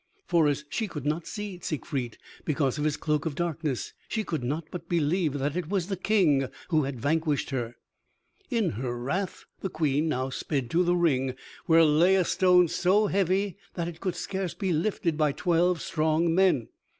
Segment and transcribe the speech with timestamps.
[0.25, 4.43] For as she could not see Siegfried because of his Cloak of Darkness, she could
[4.43, 7.75] not but believe that it was the King who had vanquished her.
[8.49, 11.35] In her wrath the Queen now sped to the ring,
[11.67, 16.33] where lay a stone so heavy that it could scarce be lifted by twelve strong
[16.33, 16.69] men.